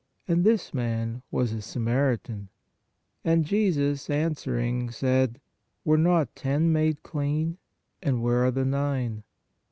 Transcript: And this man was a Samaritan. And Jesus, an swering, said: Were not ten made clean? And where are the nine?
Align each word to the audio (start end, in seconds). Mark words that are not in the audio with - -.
And 0.27 0.43
this 0.43 0.73
man 0.73 1.21
was 1.29 1.53
a 1.53 1.61
Samaritan. 1.61 2.49
And 3.23 3.45
Jesus, 3.45 4.09
an 4.09 4.33
swering, 4.33 4.89
said: 4.91 5.39
Were 5.85 5.95
not 5.95 6.35
ten 6.35 6.71
made 6.71 7.03
clean? 7.03 7.59
And 8.01 8.23
where 8.23 8.43
are 8.45 8.49
the 8.49 8.65
nine? 8.65 9.21